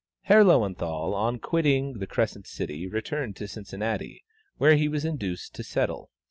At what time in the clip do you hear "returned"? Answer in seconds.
2.87-3.35